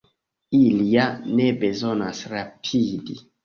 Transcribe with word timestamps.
Ili 0.59 0.87
ja 0.93 1.03
ne 1.41 1.47
bezonas 1.67 2.25
rapidi. 2.35 3.23